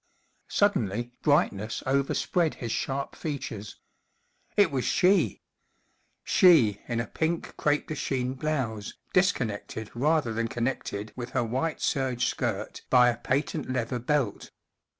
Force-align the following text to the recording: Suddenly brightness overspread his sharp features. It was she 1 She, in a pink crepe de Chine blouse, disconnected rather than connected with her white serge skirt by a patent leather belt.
Suddenly 0.47 1.11
brightness 1.21 1.83
overspread 1.85 2.55
his 2.55 2.71
sharp 2.71 3.15
features. 3.15 3.75
It 4.57 4.71
was 4.71 4.83
she 4.83 5.27
1 6.21 6.21
She, 6.23 6.81
in 6.87 6.99
a 6.99 7.05
pink 7.05 7.55
crepe 7.55 7.85
de 7.87 7.93
Chine 7.93 8.33
blouse, 8.33 8.95
disconnected 9.13 9.91
rather 9.93 10.33
than 10.33 10.47
connected 10.47 11.13
with 11.15 11.29
her 11.37 11.43
white 11.43 11.81
serge 11.81 12.25
skirt 12.25 12.81
by 12.89 13.09
a 13.09 13.17
patent 13.17 13.69
leather 13.71 13.99
belt. 13.99 14.49